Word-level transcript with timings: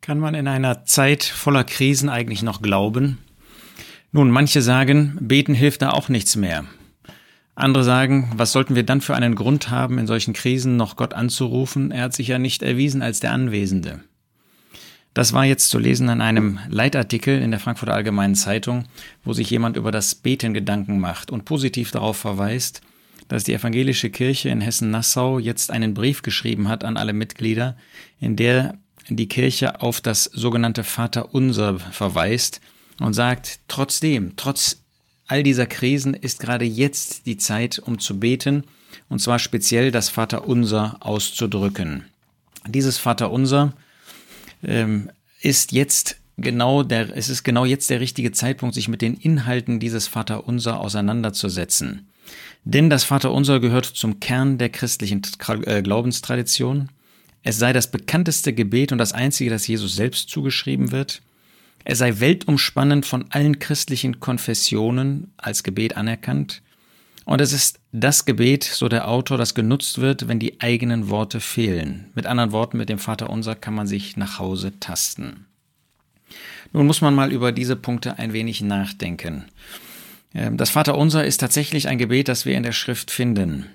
Kann 0.00 0.18
man 0.18 0.34
in 0.34 0.48
einer 0.48 0.84
Zeit 0.84 1.24
voller 1.24 1.64
Krisen 1.64 2.08
eigentlich 2.08 2.42
noch 2.42 2.62
glauben? 2.62 3.18
Nun, 4.12 4.30
manche 4.30 4.62
sagen, 4.62 5.18
beten 5.20 5.54
hilft 5.54 5.82
da 5.82 5.90
auch 5.90 6.08
nichts 6.08 6.36
mehr. 6.36 6.64
Andere 7.54 7.84
sagen, 7.84 8.32
was 8.34 8.52
sollten 8.52 8.74
wir 8.74 8.82
dann 8.82 9.02
für 9.02 9.14
einen 9.14 9.34
Grund 9.34 9.68
haben, 9.68 9.98
in 9.98 10.06
solchen 10.06 10.32
Krisen 10.32 10.78
noch 10.78 10.96
Gott 10.96 11.12
anzurufen? 11.12 11.90
Er 11.90 12.04
hat 12.04 12.14
sich 12.14 12.28
ja 12.28 12.38
nicht 12.38 12.62
erwiesen 12.62 13.02
als 13.02 13.20
der 13.20 13.32
Anwesende. 13.32 14.00
Das 15.12 15.34
war 15.34 15.44
jetzt 15.44 15.68
zu 15.68 15.78
lesen 15.78 16.08
an 16.08 16.22
einem 16.22 16.60
Leitartikel 16.68 17.42
in 17.42 17.50
der 17.50 17.60
Frankfurter 17.60 17.94
Allgemeinen 17.94 18.36
Zeitung, 18.36 18.86
wo 19.22 19.34
sich 19.34 19.50
jemand 19.50 19.76
über 19.76 19.90
das 19.90 20.14
Beten 20.14 20.54
Gedanken 20.54 20.98
macht 20.98 21.30
und 21.30 21.44
positiv 21.44 21.90
darauf 21.90 22.16
verweist, 22.16 22.80
dass 23.28 23.44
die 23.44 23.52
evangelische 23.52 24.08
Kirche 24.08 24.48
in 24.48 24.62
Hessen-Nassau 24.62 25.38
jetzt 25.38 25.70
einen 25.70 25.92
Brief 25.92 26.22
geschrieben 26.22 26.68
hat 26.68 26.84
an 26.84 26.96
alle 26.96 27.12
Mitglieder, 27.12 27.76
in 28.18 28.36
der 28.36 28.78
die 29.16 29.28
Kirche 29.28 29.80
auf 29.82 30.00
das 30.00 30.24
sogenannte 30.24 30.84
Vaterunser 30.84 31.78
verweist 31.78 32.60
und 33.00 33.14
sagt, 33.14 33.60
trotzdem, 33.68 34.34
trotz 34.36 34.82
all 35.26 35.42
dieser 35.42 35.66
Krisen 35.66 36.14
ist 36.14 36.40
gerade 36.40 36.64
jetzt 36.64 37.26
die 37.26 37.36
Zeit, 37.36 37.78
um 37.78 37.98
zu 37.98 38.18
beten, 38.18 38.64
und 39.08 39.20
zwar 39.20 39.38
speziell 39.38 39.90
das 39.90 40.08
Vaterunser 40.08 40.96
auszudrücken. 41.00 42.04
Dieses 42.66 42.98
Vaterunser 42.98 43.72
ähm, 44.62 45.10
ist 45.40 45.72
jetzt 45.72 46.16
genau 46.36 46.82
der, 46.82 47.16
es 47.16 47.28
ist 47.28 47.44
genau 47.44 47.64
jetzt 47.64 47.90
der 47.90 48.00
richtige 48.00 48.32
Zeitpunkt, 48.32 48.74
sich 48.74 48.88
mit 48.88 49.02
den 49.02 49.14
Inhalten 49.14 49.80
dieses 49.80 50.08
Vaterunser 50.08 50.80
auseinanderzusetzen. 50.80 52.08
Denn 52.64 52.90
das 52.90 53.04
Vaterunser 53.04 53.60
gehört 53.60 53.86
zum 53.86 54.20
Kern 54.20 54.58
der 54.58 54.68
christlichen 54.68 55.22
äh, 55.64 55.82
Glaubenstradition. 55.82 56.90
Es 57.42 57.58
sei 57.58 57.72
das 57.72 57.90
bekannteste 57.90 58.52
Gebet 58.52 58.92
und 58.92 58.98
das 58.98 59.12
einzige, 59.12 59.50
das 59.50 59.66
Jesus 59.66 59.96
selbst 59.96 60.28
zugeschrieben 60.28 60.92
wird. 60.92 61.22
Er 61.84 61.96
sei 61.96 62.20
weltumspannend 62.20 63.06
von 63.06 63.24
allen 63.30 63.58
christlichen 63.58 64.20
Konfessionen 64.20 65.32
als 65.38 65.62
Gebet 65.62 65.96
anerkannt. 65.96 66.62
Und 67.24 67.40
es 67.40 67.52
ist 67.52 67.80
das 67.92 68.24
Gebet, 68.24 68.64
so 68.64 68.88
der 68.88 69.08
Autor, 69.08 69.38
das 69.38 69.54
genutzt 69.54 70.00
wird, 70.00 70.28
wenn 70.28 70.38
die 70.38 70.60
eigenen 70.60 71.08
Worte 71.08 71.40
fehlen. 71.40 72.10
Mit 72.14 72.26
anderen 72.26 72.52
Worten, 72.52 72.76
mit 72.76 72.88
dem 72.88 72.98
Vater 72.98 73.30
unser 73.30 73.54
kann 73.54 73.74
man 73.74 73.86
sich 73.86 74.16
nach 74.16 74.38
Hause 74.38 74.78
tasten. 74.80 75.46
Nun 76.72 76.86
muss 76.86 77.00
man 77.00 77.14
mal 77.14 77.32
über 77.32 77.52
diese 77.52 77.76
Punkte 77.76 78.18
ein 78.18 78.32
wenig 78.32 78.60
nachdenken. 78.60 79.46
Ähm, 80.34 80.56
das 80.56 80.70
Vaterunser 80.70 81.24
ist 81.24 81.38
tatsächlich 81.38 81.88
ein 81.88 81.98
Gebet, 81.98 82.28
das 82.28 82.46
wir 82.46 82.56
in 82.56 82.62
der 82.62 82.72
Schrift 82.72 83.10
finden. 83.10 83.66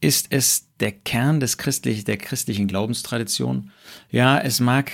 Ist 0.00 0.28
es 0.30 0.68
der 0.78 0.92
Kern 0.92 1.40
des 1.40 1.58
christlich, 1.58 2.04
der 2.04 2.18
christlichen 2.18 2.68
Glaubenstradition? 2.68 3.70
Ja, 4.10 4.38
es 4.38 4.60
mag 4.60 4.92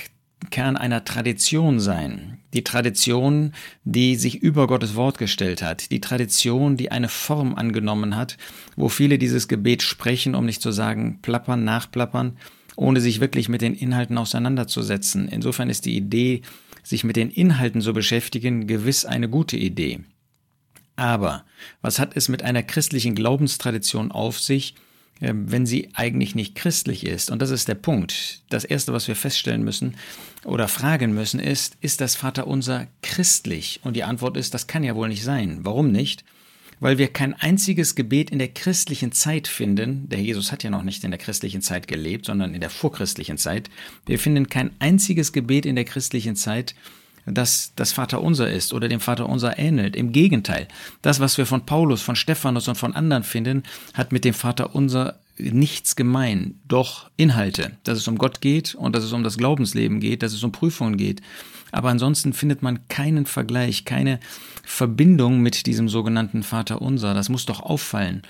Kern 0.49 0.77
einer 0.77 1.05
Tradition 1.05 1.79
sein. 1.79 2.39
Die 2.53 2.63
Tradition, 2.63 3.53
die 3.83 4.15
sich 4.15 4.41
über 4.41 4.67
Gottes 4.67 4.95
Wort 4.95 5.17
gestellt 5.17 5.61
hat. 5.61 5.91
Die 5.91 6.01
Tradition, 6.01 6.77
die 6.77 6.91
eine 6.91 7.09
Form 7.09 7.55
angenommen 7.55 8.15
hat, 8.15 8.37
wo 8.75 8.89
viele 8.89 9.17
dieses 9.17 9.47
Gebet 9.47 9.83
sprechen, 9.83 10.35
um 10.35 10.45
nicht 10.45 10.61
zu 10.61 10.71
sagen 10.71 11.19
plappern, 11.21 11.63
nachplappern, 11.63 12.37
ohne 12.75 12.99
sich 12.99 13.19
wirklich 13.19 13.47
mit 13.47 13.61
den 13.61 13.75
Inhalten 13.75 14.17
auseinanderzusetzen. 14.17 15.27
Insofern 15.27 15.69
ist 15.69 15.85
die 15.85 15.95
Idee, 15.95 16.41
sich 16.83 17.03
mit 17.03 17.15
den 17.15 17.29
Inhalten 17.29 17.81
zu 17.81 17.93
beschäftigen, 17.93 18.67
gewiss 18.67 19.05
eine 19.05 19.29
gute 19.29 19.57
Idee. 19.57 20.01
Aber 20.95 21.45
was 21.81 21.99
hat 21.99 22.15
es 22.15 22.29
mit 22.29 22.43
einer 22.43 22.63
christlichen 22.63 23.15
Glaubenstradition 23.15 24.11
auf 24.11 24.39
sich, 24.39 24.75
wenn 25.19 25.65
sie 25.65 25.89
eigentlich 25.93 26.35
nicht 26.35 26.55
christlich 26.55 27.05
ist. 27.05 27.31
Und 27.31 27.41
das 27.41 27.49
ist 27.49 27.67
der 27.67 27.75
Punkt. 27.75 28.41
Das 28.49 28.65
Erste, 28.65 28.91
was 28.93 29.07
wir 29.07 29.15
feststellen 29.15 29.63
müssen 29.63 29.95
oder 30.43 30.67
fragen 30.67 31.13
müssen, 31.13 31.39
ist, 31.39 31.77
ist 31.81 32.01
das 32.01 32.15
Vaterunser 32.15 32.87
christlich? 33.01 33.79
Und 33.83 33.95
die 33.95 34.03
Antwort 34.03 34.35
ist, 34.35 34.53
das 34.53 34.67
kann 34.67 34.83
ja 34.83 34.95
wohl 34.95 35.07
nicht 35.07 35.23
sein. 35.23 35.59
Warum 35.61 35.91
nicht? 35.91 36.25
Weil 36.81 36.97
wir 36.97 37.07
kein 37.07 37.33
einziges 37.33 37.95
Gebet 37.95 38.29
in 38.29 38.39
der 38.39 38.49
christlichen 38.49 39.13
Zeit 39.13 39.47
finden, 39.47 40.09
der 40.09 40.21
Jesus 40.21 40.51
hat 40.51 40.63
ja 40.63 40.69
noch 40.69 40.83
nicht 40.83 41.05
in 41.05 41.11
der 41.11 41.17
christlichen 41.17 41.61
Zeit 41.61 41.87
gelebt, 41.87 42.25
sondern 42.25 42.53
in 42.53 42.59
der 42.59 42.69
vorchristlichen 42.69 43.37
Zeit. 43.37 43.69
Wir 44.05 44.19
finden 44.19 44.49
kein 44.49 44.71
einziges 44.79 45.31
Gebet 45.31 45.65
in 45.65 45.75
der 45.75 45.85
christlichen 45.85 46.35
Zeit, 46.35 46.75
das 47.25 47.73
das 47.75 47.91
Vaterunser 47.91 48.49
ist 48.49 48.73
oder 48.73 48.87
dem 48.87 48.99
Vaterunser 48.99 49.57
ähnelt. 49.57 49.95
Im 49.95 50.11
Gegenteil, 50.11 50.67
das, 51.01 51.19
was 51.19 51.37
wir 51.37 51.45
von 51.45 51.65
Paulus, 51.65 52.01
von 52.01 52.15
Stephanus 52.15 52.67
und 52.67 52.75
von 52.75 52.95
anderen 52.95 53.23
finden, 53.23 53.63
hat 53.93 54.11
mit 54.11 54.25
dem 54.25 54.33
Vaterunser 54.33 55.19
nichts 55.37 55.95
gemein, 55.95 56.59
doch 56.67 57.09
Inhalte, 57.17 57.77
dass 57.83 57.97
es 57.97 58.07
um 58.07 58.17
Gott 58.17 58.41
geht 58.41 58.75
und 58.75 58.95
dass 58.95 59.03
es 59.03 59.11
um 59.11 59.23
das 59.23 59.37
Glaubensleben 59.37 59.99
geht, 59.99 60.23
dass 60.23 60.33
es 60.33 60.43
um 60.43 60.51
Prüfungen 60.51 60.97
geht. 60.97 61.21
Aber 61.71 61.89
ansonsten 61.89 62.31
findet 62.31 62.61
man 62.61 62.87
keinen 62.87 63.25
Vergleich, 63.25 63.83
keine 63.83 64.19
Verbindung 64.63 65.41
mit 65.41 65.65
diesem 65.65 65.89
sogenannten 65.89 66.43
Vaterunser. 66.43 67.13
Das 67.13 67.27
muss 67.27 67.45
doch 67.45 67.59
auffallen. 67.59 68.21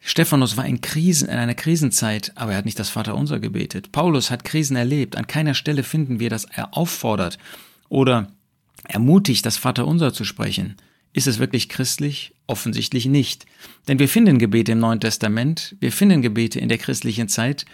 Stephanus 0.00 0.56
war 0.56 0.64
in 0.64 0.80
Krisen, 0.80 1.28
in 1.28 1.36
einer 1.36 1.54
Krisenzeit, 1.54 2.32
aber 2.34 2.52
er 2.52 2.58
hat 2.58 2.64
nicht 2.64 2.78
das 2.78 2.88
Vaterunser 2.88 3.40
gebetet. 3.40 3.92
Paulus 3.92 4.30
hat 4.30 4.44
Krisen 4.44 4.76
erlebt. 4.76 5.16
An 5.16 5.26
keiner 5.26 5.54
Stelle 5.54 5.82
finden 5.82 6.18
wir, 6.18 6.30
dass 6.30 6.44
er 6.44 6.76
auffordert, 6.76 7.38
oder 7.88 8.28
ermutigt, 8.84 9.44
das 9.46 9.56
Vaterunser 9.56 10.12
zu 10.12 10.24
sprechen. 10.24 10.76
Ist 11.12 11.26
es 11.26 11.38
wirklich 11.38 11.68
christlich? 11.68 12.34
Offensichtlich 12.46 13.06
nicht. 13.06 13.46
Denn 13.86 13.98
wir 13.98 14.08
finden 14.08 14.38
Gebete 14.38 14.72
im 14.72 14.78
Neuen 14.78 15.00
Testament, 15.00 15.76
wir 15.80 15.92
finden 15.92 16.22
Gebete 16.22 16.60
in 16.60 16.68
der 16.68 16.78
christlichen 16.78 17.28
Zeit, 17.28 17.66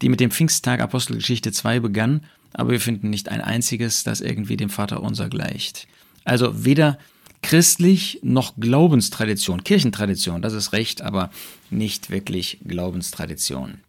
die 0.00 0.08
mit 0.08 0.20
dem 0.20 0.30
Pfingsttag 0.30 0.80
Apostelgeschichte 0.80 1.52
2 1.52 1.80
begann, 1.80 2.24
aber 2.52 2.70
wir 2.70 2.80
finden 2.80 3.10
nicht 3.10 3.28
ein 3.28 3.40
einziges, 3.40 4.04
das 4.04 4.20
irgendwie 4.20 4.56
dem 4.56 4.70
Vaterunser 4.70 5.28
gleicht. 5.28 5.86
Also 6.24 6.64
weder 6.64 6.98
christlich 7.42 8.20
noch 8.22 8.54
Glaubenstradition, 8.58 9.64
Kirchentradition, 9.64 10.42
das 10.42 10.52
ist 10.52 10.72
recht, 10.72 11.02
aber 11.02 11.30
nicht 11.70 12.10
wirklich 12.10 12.58
Glaubenstradition 12.64 13.80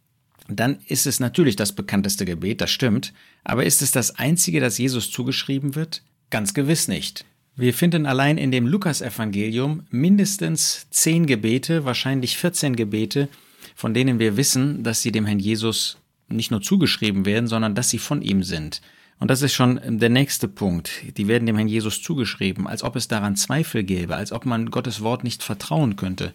dann 0.47 0.79
ist 0.87 1.07
es 1.07 1.19
natürlich 1.19 1.55
das 1.55 1.73
bekannteste 1.73 2.25
Gebet, 2.25 2.61
das 2.61 2.71
stimmt, 2.71 3.13
aber 3.43 3.65
ist 3.65 3.81
es 3.81 3.91
das 3.91 4.17
einzige, 4.17 4.59
das 4.59 4.77
Jesus 4.77 5.09
zugeschrieben 5.09 5.75
wird? 5.75 6.03
Ganz 6.29 6.53
gewiss 6.53 6.87
nicht. 6.87 7.25
Wir 7.55 7.73
finden 7.73 8.05
allein 8.05 8.37
in 8.37 8.51
dem 8.51 8.65
Lukasevangelium 8.65 9.83
mindestens 9.91 10.87
zehn 10.89 11.27
Gebete, 11.27 11.85
wahrscheinlich 11.85 12.37
14 12.37 12.75
Gebete, 12.75 13.29
von 13.75 13.93
denen 13.93 14.19
wir 14.19 14.37
wissen, 14.37 14.83
dass 14.83 15.01
sie 15.01 15.11
dem 15.11 15.25
Herrn 15.25 15.39
Jesus 15.39 15.97
nicht 16.27 16.51
nur 16.51 16.61
zugeschrieben 16.61 17.25
werden, 17.25 17.47
sondern 17.47 17.75
dass 17.75 17.89
sie 17.89 17.99
von 17.99 18.21
ihm 18.21 18.43
sind. 18.43 18.81
Und 19.19 19.29
das 19.29 19.41
ist 19.41 19.53
schon 19.53 19.79
der 19.99 20.09
nächste 20.09 20.47
Punkt. 20.47 20.91
Die 21.17 21.27
werden 21.27 21.45
dem 21.45 21.55
Herrn 21.55 21.67
Jesus 21.67 22.01
zugeschrieben, 22.01 22.67
als 22.67 22.83
ob 22.83 22.95
es 22.95 23.07
daran 23.07 23.35
Zweifel 23.35 23.83
gäbe, 23.83 24.15
als 24.15 24.31
ob 24.31 24.45
man 24.45 24.71
Gottes 24.71 25.01
Wort 25.01 25.23
nicht 25.23 25.43
vertrauen 25.43 25.95
könnte. 25.95 26.33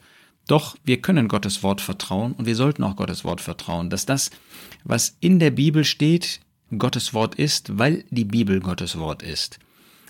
Doch 0.48 0.76
wir 0.82 1.00
können 1.00 1.28
Gottes 1.28 1.62
Wort 1.62 1.80
vertrauen 1.80 2.32
und 2.32 2.46
wir 2.46 2.56
sollten 2.56 2.82
auch 2.82 2.96
Gottes 2.96 3.22
Wort 3.22 3.40
vertrauen, 3.40 3.90
dass 3.90 4.06
das, 4.06 4.30
was 4.82 5.16
in 5.20 5.38
der 5.38 5.52
Bibel 5.52 5.84
steht, 5.84 6.40
Gottes 6.76 7.14
Wort 7.14 7.36
ist, 7.36 7.78
weil 7.78 8.04
die 8.10 8.24
Bibel 8.24 8.58
Gottes 8.60 8.98
Wort 8.98 9.22
ist. 9.22 9.58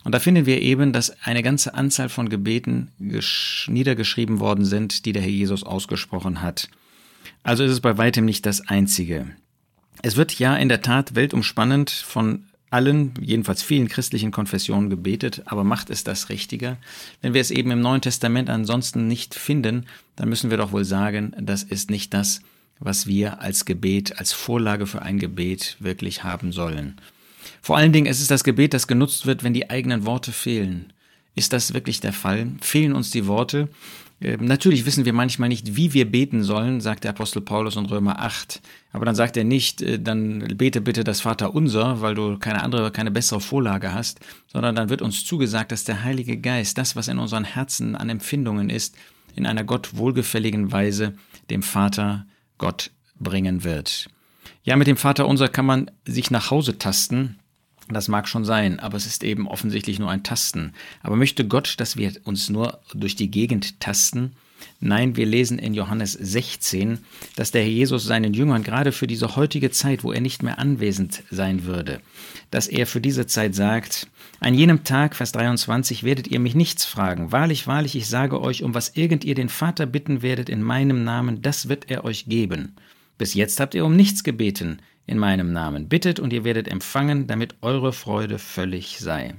Und 0.05 0.15
da 0.15 0.21
finden 0.21 0.47
wir 0.47 0.63
eben, 0.63 0.93
dass 0.93 1.11
eine 1.25 1.43
ganze 1.43 1.75
Anzahl 1.75 2.09
von 2.09 2.29
Gebeten 2.29 2.93
niedergeschrieben 2.99 4.41
worden 4.41 4.65
sind, 4.65 5.05
die 5.05 5.13
der 5.13 5.23
Herr 5.23 5.31
Jesus 5.31 5.65
ausgesprochen 5.65 6.41
hat. 6.41 6.69
Also 7.43 7.65
ist 7.65 7.73
es 7.73 7.81
bei 7.81 7.99
weitem 7.99 8.25
nicht 8.25 8.47
das 8.47 8.67
einzige. 8.69 9.27
Es 10.03 10.17
wird 10.17 10.39
ja 10.39 10.57
in 10.57 10.69
der 10.69 10.83
Tat 10.83 11.17
weltumspannend 11.17 11.91
von 11.91 12.48
allen, 12.71 13.15
jedenfalls 13.21 13.63
vielen 13.63 13.89
christlichen 13.89 14.31
Konfessionen 14.31 14.91
gebetet, 14.91 15.43
aber 15.47 15.65
macht 15.65 15.91
es 15.91 16.05
das 16.05 16.29
richtiger? 16.29 16.77
Wenn 17.23 17.35
wir 17.35 17.41
es 17.41 17.51
eben 17.51 17.71
im 17.71 17.81
Neuen 17.81 18.01
Testament 18.01 18.51
ansonsten 18.51 19.07
nicht 19.07 19.35
finden, 19.35 19.87
dann 20.17 20.29
müssen 20.29 20.51
wir 20.51 20.59
doch 20.59 20.73
wohl 20.73 20.85
sagen, 20.85 21.35
das 21.41 21.63
ist 21.63 21.91
nicht 21.91 22.13
das, 22.15 22.41
was 22.79 23.07
wir 23.07 23.41
als 23.41 23.65
Gebet, 23.65 24.19
als 24.19 24.33
Vorlage 24.33 24.87
für 24.87 25.03
ein 25.03 25.19
Gebet 25.19 25.77
wirklich 25.81 26.25
haben 26.25 26.53
sollen. 26.53 27.01
Vor 27.63 27.77
allen 27.77 27.93
Dingen, 27.93 28.07
es 28.07 28.21
ist 28.21 28.31
das 28.31 28.45
Gebet, 28.45 28.75
das 28.75 28.87
genutzt 28.87 29.27
wird, 29.27 29.43
wenn 29.43 29.55
die 29.55 29.71
eigenen 29.71 30.07
Worte 30.07 30.33
fehlen. 30.33 30.93
Ist 31.35 31.53
das 31.53 31.75
wirklich 31.75 32.01
der 32.01 32.13
Fall? 32.13 32.49
Fehlen 32.61 32.95
uns 32.95 33.11
die 33.11 33.27
Worte? 33.27 33.69
Ähm, 34.21 34.45
natürlich 34.45 34.85
wissen 34.85 35.05
wir 35.05 35.13
manchmal 35.13 35.49
nicht, 35.49 35.77
wie 35.77 35.95
wir 35.95 36.11
beten 36.11 36.43
sollen, 36.43 36.81
sagt 36.81 37.05
der 37.05 37.11
Apostel 37.11 37.41
Paulus 37.41 37.77
in 37.77 37.87
Römer 37.87 38.21
8. 38.21 38.61
Aber 38.93 39.05
dann 39.05 39.15
sagt 39.15 39.37
er 39.37 39.45
nicht, 39.45 39.81
äh, 39.83 40.01
dann 40.01 40.41
bete 40.57 40.81
bitte 40.81 41.05
das 41.05 41.21
Vater 41.21 41.55
unser, 41.55 42.01
weil 42.01 42.15
du 42.15 42.39
keine 42.39 42.63
andere, 42.63 42.91
keine 42.91 43.11
bessere 43.11 43.41
Vorlage 43.41 43.93
hast, 43.93 44.21
sondern 44.49 44.75
dann 44.75 44.89
wird 44.89 45.03
uns 45.03 45.25
zugesagt, 45.25 45.73
dass 45.73 45.85
der 45.85 46.03
Heilige 46.03 46.39
Geist, 46.39 46.79
das, 46.79 46.97
was 46.97 47.09
in 47.09 47.19
unseren 47.19 47.45
Herzen 47.45 47.95
an 47.95 48.09
Empfindungen 48.09 48.71
ist, 48.71 48.97
in 49.37 49.47
einer 49.47 49.65
Gott 49.65 49.97
wohlgefälligen 49.97 50.73
Weise 50.73 51.15
dem 51.51 51.63
Vater 51.63 52.27
Gott 52.59 52.91
bringen 53.21 53.63
wird. 53.63 54.09
Ja, 54.65 54.77
mit 54.77 54.87
dem 54.87 54.97
Vater 54.97 55.29
unser 55.29 55.49
kann 55.49 55.65
man 55.65 55.91
sich 56.05 56.31
nach 56.31 56.51
Hause 56.51 56.79
tasten, 56.79 57.38
das 57.95 58.09
mag 58.09 58.29
schon 58.29 58.45
sein, 58.45 58.81
aber 58.81 58.97
es 58.97 59.07
ist 59.07 59.25
eben 59.25 59.49
offensichtlich 59.49 59.99
nur 59.99 60.11
ein 60.11 60.23
Tasten. 60.23 60.73
Aber 61.03 61.17
möchte 61.17 61.47
Gott, 61.47 61.75
dass 61.79 61.97
wir 61.97 62.13
uns 62.25 62.49
nur 62.49 62.81
durch 62.95 63.17
die 63.17 63.31
Gegend 63.31 63.81
tasten? 63.81 64.33
Nein, 64.81 65.17
wir 65.17 65.27
lesen 65.27 65.59
in 65.59 65.75
Johannes 65.75 66.13
16, 66.13 66.99
dass 67.37 67.51
der 67.51 67.63
Herr 67.63 67.71
Jesus 67.71 68.05
seinen 68.05 68.35
Jüngern 68.35 68.63
gerade 68.63 68.93
für 68.93 69.07
diese 69.07 69.37
heutige 69.37 69.71
Zeit, 69.71 70.05
wo 70.05 70.13
er 70.13 70.21
nicht 70.21 70.43
mehr 70.43 70.59
anwesend 70.59 71.23
sein 71.31 71.65
würde, 71.65 72.01
dass 72.51 72.69
er 72.69 72.87
für 72.87 73.01
diese 73.01 73.27
Zeit 73.27 73.55
sagt, 73.55 74.09
an 74.41 74.55
jenem 74.55 74.85
Tag, 74.85 75.17
Vers 75.17 75.33
23, 75.33 76.05
werdet 76.05 76.29
ihr 76.29 76.39
mich 76.39 76.55
nichts 76.55 76.85
fragen. 76.85 77.33
Wahrlich, 77.33 77.67
wahrlich, 77.67 77.97
ich 77.97 78.07
sage 78.07 78.41
euch, 78.41 78.63
um 78.63 78.75
was 78.75 78.91
irgend 78.97 79.25
ihr 79.25 79.35
den 79.35 79.49
Vater 79.49 79.87
bitten 79.87 80.23
werdet 80.23 80.49
in 80.49 80.63
meinem 80.63 81.03
Namen, 81.03 81.43
das 81.43 81.69
wird 81.69 81.91
er 81.91 82.05
euch 82.05 82.27
geben. 82.27 82.77
Bis 83.17 83.35
jetzt 83.35 83.59
habt 83.59 83.75
ihr 83.75 83.85
um 83.85 83.97
nichts 83.97 84.23
gebeten 84.23 84.81
in 85.09 85.19
meinem 85.19 85.53
Namen. 85.53 85.89
Bittet 85.89 86.21
und 86.21 86.33
ihr 86.33 86.45
werdet 86.45 86.69
empfangen, 86.69 87.27
damit 87.27 87.57
eure 87.63 87.93
Freude 87.93 88.39
völlig 88.39 88.99
sei. 89.01 89.35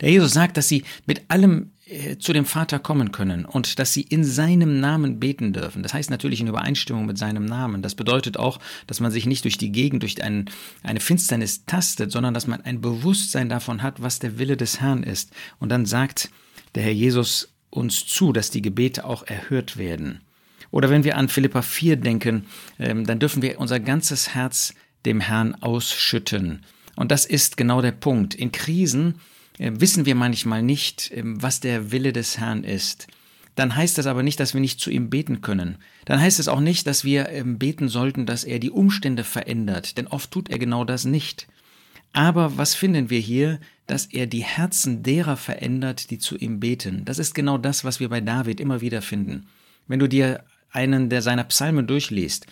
Der 0.00 0.10
Jesus 0.10 0.32
sagt, 0.32 0.56
dass 0.56 0.68
sie 0.68 0.84
mit 1.06 1.22
allem 1.28 1.70
äh, 1.86 2.18
zu 2.18 2.32
dem 2.32 2.44
Vater 2.44 2.78
kommen 2.78 3.12
können 3.12 3.44
und 3.44 3.78
dass 3.78 3.92
sie 3.92 4.02
in 4.02 4.24
seinem 4.24 4.80
Namen 4.80 5.18
beten 5.18 5.52
dürfen. 5.52 5.82
Das 5.82 5.94
heißt 5.94 6.10
natürlich 6.10 6.40
in 6.40 6.48
Übereinstimmung 6.48 7.06
mit 7.06 7.18
seinem 7.18 7.46
Namen. 7.46 7.82
Das 7.82 7.94
bedeutet 7.94 8.36
auch, 8.36 8.58
dass 8.86 9.00
man 9.00 9.10
sich 9.10 9.26
nicht 9.26 9.44
durch 9.44 9.58
die 9.58 9.72
Gegend, 9.72 10.02
durch 10.02 10.22
ein, 10.22 10.50
eine 10.82 11.00
Finsternis 11.00 11.64
tastet, 11.64 12.12
sondern 12.12 12.34
dass 12.34 12.46
man 12.46 12.60
ein 12.60 12.80
Bewusstsein 12.80 13.48
davon 13.48 13.82
hat, 13.82 14.02
was 14.02 14.18
der 14.18 14.38
Wille 14.38 14.56
des 14.56 14.80
Herrn 14.80 15.02
ist. 15.02 15.32
Und 15.58 15.70
dann 15.70 15.86
sagt 15.86 16.30
der 16.74 16.82
Herr 16.82 16.92
Jesus 16.92 17.54
uns 17.70 18.06
zu, 18.06 18.32
dass 18.32 18.50
die 18.50 18.62
Gebete 18.62 19.04
auch 19.04 19.22
erhört 19.26 19.76
werden. 19.76 20.20
Oder 20.70 20.90
wenn 20.90 21.04
wir 21.04 21.16
an 21.16 21.28
Philippa 21.28 21.62
4 21.62 21.96
denken, 21.96 22.46
ähm, 22.78 23.06
dann 23.06 23.18
dürfen 23.18 23.42
wir 23.42 23.58
unser 23.58 23.80
ganzes 23.80 24.34
Herz 24.34 24.74
dem 25.06 25.20
Herrn 25.20 25.54
ausschütten. 25.54 26.64
Und 26.96 27.10
das 27.10 27.24
ist 27.24 27.56
genau 27.56 27.80
der 27.80 27.92
Punkt. 27.92 28.34
In 28.34 28.52
Krisen 28.52 29.20
äh, 29.58 29.72
wissen 29.74 30.06
wir 30.06 30.14
manchmal 30.14 30.62
nicht, 30.62 31.10
ähm, 31.14 31.42
was 31.42 31.60
der 31.60 31.90
Wille 31.92 32.12
des 32.12 32.38
Herrn 32.38 32.64
ist. 32.64 33.06
Dann 33.54 33.74
heißt 33.74 33.98
das 33.98 34.06
aber 34.06 34.22
nicht, 34.22 34.38
dass 34.38 34.54
wir 34.54 34.60
nicht 34.60 34.78
zu 34.78 34.90
ihm 34.90 35.10
beten 35.10 35.40
können. 35.40 35.78
Dann 36.04 36.20
heißt 36.20 36.38
es 36.38 36.46
auch 36.46 36.60
nicht, 36.60 36.86
dass 36.86 37.02
wir 37.02 37.28
ähm, 37.30 37.58
beten 37.58 37.88
sollten, 37.88 38.24
dass 38.24 38.44
er 38.44 38.60
die 38.60 38.70
Umstände 38.70 39.24
verändert, 39.24 39.98
denn 39.98 40.06
oft 40.06 40.30
tut 40.30 40.48
er 40.48 40.58
genau 40.58 40.84
das 40.84 41.04
nicht. 41.04 41.48
Aber 42.12 42.56
was 42.56 42.74
finden 42.74 43.10
wir 43.10 43.18
hier? 43.18 43.60
Dass 43.86 44.06
er 44.06 44.26
die 44.26 44.44
Herzen 44.44 45.02
derer 45.02 45.36
verändert, 45.36 46.10
die 46.10 46.18
zu 46.18 46.36
ihm 46.36 46.60
beten. 46.60 47.04
Das 47.04 47.18
ist 47.18 47.34
genau 47.34 47.58
das, 47.58 47.84
was 47.84 48.00
wir 48.00 48.08
bei 48.08 48.20
David 48.20 48.60
immer 48.60 48.80
wieder 48.80 49.02
finden. 49.02 49.46
Wenn 49.88 49.98
du 49.98 50.08
dir 50.08 50.44
einen 50.70 51.08
der 51.08 51.22
seiner 51.22 51.44
Psalmen 51.44 51.86
durchliest, 51.86 52.46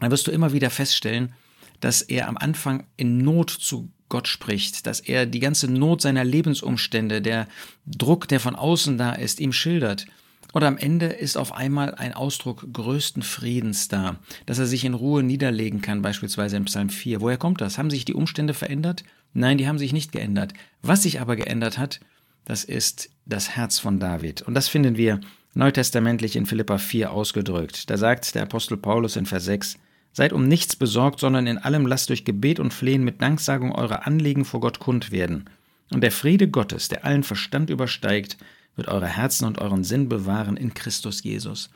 dann 0.00 0.10
wirst 0.10 0.26
du 0.26 0.30
immer 0.30 0.52
wieder 0.52 0.70
feststellen, 0.70 1.34
dass 1.80 2.02
er 2.02 2.28
am 2.28 2.36
Anfang 2.36 2.86
in 2.96 3.18
Not 3.18 3.50
zu 3.50 3.90
Gott 4.08 4.28
spricht, 4.28 4.86
dass 4.86 5.00
er 5.00 5.26
die 5.26 5.40
ganze 5.40 5.68
Not 5.70 6.00
seiner 6.00 6.24
Lebensumstände, 6.24 7.20
der 7.20 7.48
Druck, 7.86 8.28
der 8.28 8.40
von 8.40 8.54
außen 8.54 8.98
da 8.98 9.12
ist, 9.12 9.40
ihm 9.40 9.52
schildert. 9.52 10.06
Und 10.52 10.62
am 10.62 10.78
Ende 10.78 11.06
ist 11.06 11.36
auf 11.36 11.52
einmal 11.52 11.94
ein 11.96 12.14
Ausdruck 12.14 12.66
größten 12.72 13.22
Friedens 13.22 13.88
da, 13.88 14.20
dass 14.46 14.58
er 14.58 14.66
sich 14.66 14.84
in 14.84 14.94
Ruhe 14.94 15.22
niederlegen 15.22 15.82
kann, 15.82 16.02
beispielsweise 16.02 16.56
im 16.56 16.66
Psalm 16.66 16.88
4. 16.88 17.20
Woher 17.20 17.36
kommt 17.36 17.60
das? 17.60 17.78
Haben 17.78 17.90
sich 17.90 18.04
die 18.04 18.14
Umstände 18.14 18.54
verändert? 18.54 19.02
Nein, 19.34 19.58
die 19.58 19.68
haben 19.68 19.78
sich 19.78 19.92
nicht 19.92 20.12
geändert. 20.12 20.54
Was 20.82 21.02
sich 21.02 21.20
aber 21.20 21.36
geändert 21.36 21.78
hat, 21.78 22.00
das 22.44 22.64
ist 22.64 23.10
das 23.26 23.50
Herz 23.50 23.80
von 23.80 23.98
David. 23.98 24.42
Und 24.42 24.54
das 24.54 24.68
finden 24.68 24.96
wir 24.96 25.20
neutestamentlich 25.56 26.36
in 26.36 26.46
Philippa 26.46 26.78
4 26.78 27.10
ausgedrückt. 27.10 27.90
Da 27.90 27.96
sagt 27.96 28.34
der 28.34 28.42
Apostel 28.42 28.76
Paulus 28.76 29.16
in 29.16 29.26
Vers 29.26 29.46
6, 29.46 29.78
Seid 30.12 30.32
um 30.32 30.48
nichts 30.48 30.76
besorgt, 30.76 31.20
sondern 31.20 31.46
in 31.46 31.58
allem 31.58 31.86
lasst 31.86 32.08
durch 32.08 32.24
Gebet 32.24 32.58
und 32.58 32.72
Flehen 32.72 33.04
mit 33.04 33.20
Danksagung 33.20 33.72
eure 33.72 34.06
Anliegen 34.06 34.46
vor 34.46 34.60
Gott 34.60 34.78
kund 34.78 35.12
werden. 35.12 35.44
Und 35.92 36.02
der 36.02 36.10
Friede 36.10 36.48
Gottes, 36.48 36.88
der 36.88 37.04
allen 37.04 37.22
Verstand 37.22 37.68
übersteigt, 37.68 38.38
wird 38.76 38.88
eure 38.88 39.08
Herzen 39.08 39.44
und 39.44 39.58
euren 39.58 39.84
Sinn 39.84 40.08
bewahren 40.08 40.56
in 40.56 40.72
Christus 40.72 41.22
Jesus. 41.22 41.70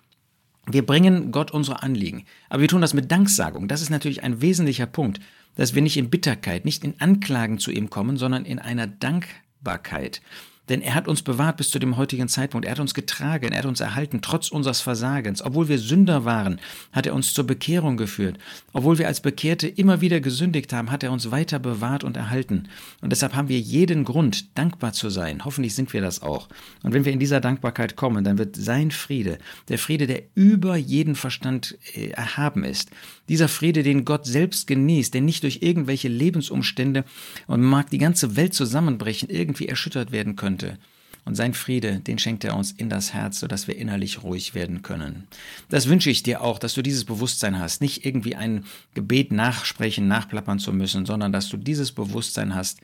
Wir 0.66 0.86
bringen 0.86 1.32
Gott 1.32 1.50
unsere 1.50 1.82
Anliegen, 1.82 2.24
aber 2.48 2.62
wir 2.62 2.68
tun 2.68 2.80
das 2.80 2.94
mit 2.94 3.10
Danksagung. 3.10 3.68
Das 3.68 3.82
ist 3.82 3.90
natürlich 3.90 4.22
ein 4.22 4.40
wesentlicher 4.40 4.86
Punkt, 4.86 5.20
dass 5.56 5.74
wir 5.74 5.82
nicht 5.82 5.96
in 5.96 6.10
Bitterkeit, 6.10 6.64
nicht 6.64 6.84
in 6.84 7.00
Anklagen 7.00 7.58
zu 7.58 7.70
ihm 7.70 7.90
kommen, 7.90 8.16
sondern 8.16 8.44
in 8.44 8.58
einer 8.58 8.86
Dankbarkeit. 8.86 10.22
Denn 10.70 10.82
er 10.82 10.94
hat 10.94 11.08
uns 11.08 11.22
bewahrt 11.22 11.56
bis 11.56 11.70
zu 11.70 11.80
dem 11.80 11.96
heutigen 11.96 12.28
Zeitpunkt. 12.28 12.64
Er 12.64 12.70
hat 12.70 12.80
uns 12.80 12.94
getragen, 12.94 13.50
er 13.50 13.58
hat 13.58 13.66
uns 13.66 13.80
erhalten, 13.80 14.20
trotz 14.22 14.50
unseres 14.50 14.80
Versagens. 14.80 15.42
Obwohl 15.42 15.68
wir 15.68 15.78
Sünder 15.78 16.24
waren, 16.24 16.60
hat 16.92 17.06
er 17.06 17.14
uns 17.14 17.34
zur 17.34 17.44
Bekehrung 17.44 17.96
geführt. 17.96 18.38
Obwohl 18.72 18.98
wir 18.98 19.08
als 19.08 19.20
Bekehrte 19.20 19.66
immer 19.66 20.00
wieder 20.00 20.20
gesündigt 20.20 20.72
haben, 20.72 20.92
hat 20.92 21.02
er 21.02 21.10
uns 21.10 21.32
weiter 21.32 21.58
bewahrt 21.58 22.04
und 22.04 22.16
erhalten. 22.16 22.68
Und 23.00 23.10
deshalb 23.10 23.34
haben 23.34 23.48
wir 23.48 23.58
jeden 23.58 24.04
Grund, 24.04 24.56
dankbar 24.56 24.92
zu 24.92 25.10
sein. 25.10 25.44
Hoffentlich 25.44 25.74
sind 25.74 25.92
wir 25.92 26.00
das 26.00 26.22
auch. 26.22 26.48
Und 26.84 26.94
wenn 26.94 27.04
wir 27.04 27.12
in 27.12 27.18
dieser 27.18 27.40
Dankbarkeit 27.40 27.96
kommen, 27.96 28.22
dann 28.22 28.38
wird 28.38 28.54
sein 28.54 28.92
Friede, 28.92 29.38
der 29.68 29.78
Friede, 29.78 30.06
der 30.06 30.22
über 30.36 30.76
jeden 30.76 31.16
Verstand 31.16 31.76
äh, 31.94 32.10
erhaben 32.10 32.62
ist, 32.62 32.90
dieser 33.28 33.48
Friede, 33.48 33.82
den 33.82 34.04
Gott 34.04 34.24
selbst 34.26 34.68
genießt, 34.68 35.14
der 35.14 35.20
nicht 35.20 35.42
durch 35.42 35.62
irgendwelche 35.62 36.08
Lebensumstände 36.08 37.04
und 37.48 37.60
mag 37.60 37.90
die 37.90 37.98
ganze 37.98 38.36
Welt 38.36 38.54
zusammenbrechen, 38.54 39.30
irgendwie 39.30 39.66
erschüttert 39.66 40.12
werden 40.12 40.36
könnte 40.36 40.59
könnte. 40.60 40.78
Und 41.26 41.34
sein 41.34 41.52
Friede, 41.52 42.00
den 42.00 42.18
schenkt 42.18 42.44
er 42.44 42.56
uns 42.56 42.72
in 42.72 42.88
das 42.88 43.12
Herz, 43.12 43.40
sodass 43.40 43.68
wir 43.68 43.76
innerlich 43.76 44.22
ruhig 44.22 44.54
werden 44.54 44.82
können. 44.82 45.28
Das 45.68 45.86
wünsche 45.86 46.10
ich 46.10 46.22
dir 46.22 46.40
auch, 46.40 46.58
dass 46.58 46.74
du 46.74 46.82
dieses 46.82 47.04
Bewusstsein 47.04 47.58
hast, 47.58 47.82
nicht 47.82 48.06
irgendwie 48.06 48.36
ein 48.36 48.64
Gebet 48.94 49.30
nachsprechen, 49.30 50.08
nachplappern 50.08 50.58
zu 50.58 50.72
müssen, 50.72 51.04
sondern 51.04 51.30
dass 51.30 51.48
du 51.48 51.58
dieses 51.58 51.92
Bewusstsein 51.92 52.54
hast, 52.54 52.80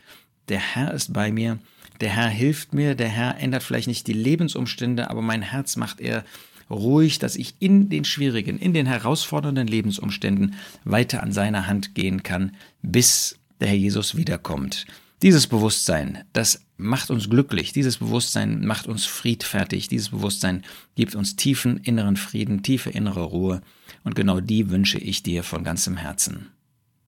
der 0.49 0.59
Herr 0.59 0.93
ist 0.93 1.13
bei 1.13 1.33
mir, 1.33 1.59
der 2.01 2.11
Herr 2.11 2.29
hilft 2.29 2.75
mir, 2.75 2.95
der 2.95 3.09
Herr 3.09 3.39
ändert 3.39 3.63
vielleicht 3.63 3.89
nicht 3.89 4.07
die 4.07 4.13
Lebensumstände, 4.13 5.09
aber 5.11 5.23
mein 5.23 5.43
Herz 5.43 5.77
macht 5.77 6.01
er 6.01 6.23
ruhig, 6.69 7.19
dass 7.19 7.37
ich 7.37 7.55
in 7.59 7.89
den 7.89 8.05
schwierigen, 8.05 8.59
in 8.59 8.75
den 8.75 8.87
herausfordernden 8.87 9.67
Lebensumständen 9.67 10.57
weiter 10.85 11.23
an 11.23 11.33
seiner 11.33 11.67
Hand 11.67 11.95
gehen 11.95 12.23
kann, 12.23 12.55
bis 12.83 13.39
der 13.61 13.69
Herr 13.69 13.77
Jesus 13.77 14.15
wiederkommt. 14.15 14.87
Dieses 15.23 15.47
Bewusstsein, 15.47 16.25
das 16.35 16.61
macht 16.77 17.11
uns 17.11 17.31
glücklich, 17.31 17.73
dieses 17.73 17.97
Bewusstsein 17.97 18.67
macht 18.67 18.87
uns 18.87 19.07
friedfertig, 19.07 19.89
dieses 19.89 20.11
Bewusstsein 20.11 20.63
gibt 20.95 21.15
uns 21.15 21.37
tiefen 21.37 21.79
inneren 21.79 22.17
Frieden, 22.17 22.63
tiefe 22.63 22.91
innere 22.91 23.23
Ruhe. 23.23 23.63
Und 24.05 24.15
genau 24.15 24.41
die 24.41 24.69
wünsche 24.69 24.99
ich 24.99 25.23
dir 25.23 25.43
von 25.43 25.65
ganzem 25.65 25.97
Herzen. 25.97 26.51